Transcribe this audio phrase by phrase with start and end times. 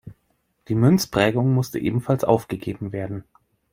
[0.67, 3.23] Die Münzprägung musste ebenfalls aufgegeben werden.